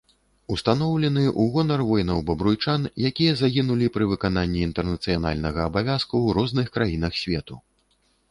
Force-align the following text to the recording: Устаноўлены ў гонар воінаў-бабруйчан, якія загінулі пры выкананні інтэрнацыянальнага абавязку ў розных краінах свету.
Устаноўлены 0.53 1.23
ў 1.23 1.43
гонар 1.55 1.81
воінаў-бабруйчан, 1.89 2.87
якія 3.09 3.33
загінулі 3.43 3.91
пры 3.97 4.07
выкананні 4.15 4.65
інтэрнацыянальнага 4.69 5.59
абавязку 5.69 6.13
ў 6.25 6.39
розных 6.39 6.67
краінах 6.79 7.13
свету. 7.25 7.59